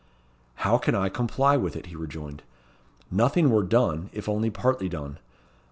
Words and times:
"How 0.55 0.79
can 0.79 0.95
I 0.95 1.09
comply 1.09 1.57
with 1.57 1.75
it?" 1.75 1.85
he 1.85 1.95
rejoined. 1.95 2.41
"Nothing 3.11 3.51
were 3.51 3.61
done, 3.61 4.09
if 4.13 4.27
only 4.27 4.49
partly 4.49 4.89
done. 4.89 5.19